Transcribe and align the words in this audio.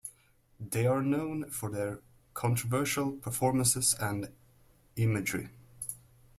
They 0.59 0.87
are 0.87 1.03
known 1.03 1.51
for 1.51 1.69
their 1.69 1.99
controversial 2.33 3.11
performances 3.11 3.93
and 3.99 4.31
imagery. 4.95 5.49